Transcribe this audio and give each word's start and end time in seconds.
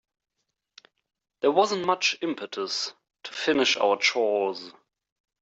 There 1.41 1.51
wasn't 1.51 1.85
much 1.85 2.17
impetus 2.23 2.91
to 3.21 3.33
finish 3.33 3.77
our 3.77 3.97
chores. 3.99 4.73